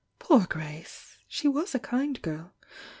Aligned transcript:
"Poor 0.17 0.47
Grace! 0.49 1.19
She 1.27 1.47
was 1.47 1.75
a 1.75 1.79
kind 1.79 2.19
giri! 2.23 2.45